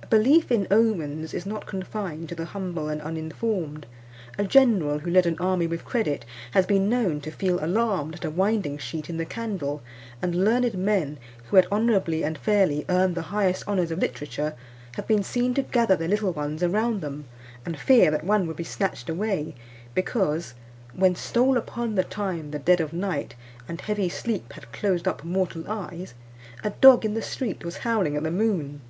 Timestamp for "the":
2.36-2.44, 9.16-9.24, 13.16-13.22, 21.96-22.04, 22.52-22.60, 27.14-27.20, 28.22-28.30